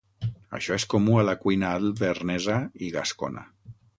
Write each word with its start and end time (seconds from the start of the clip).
Això 0.59 0.77
és 0.77 0.85
comú 0.93 1.17
a 1.17 1.25
la 1.27 1.35
cuina 1.43 1.69
alvernesa 1.81 2.57
i 2.87 2.93
gascona. 2.99 3.47